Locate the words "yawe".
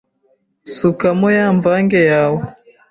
2.11-2.41